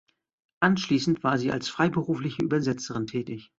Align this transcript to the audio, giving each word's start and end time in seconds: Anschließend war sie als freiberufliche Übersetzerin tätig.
Anschließend 0.61 1.23
war 1.23 1.37
sie 1.37 1.51
als 1.51 1.69
freiberufliche 1.69 2.41
Übersetzerin 2.41 3.05
tätig. 3.05 3.49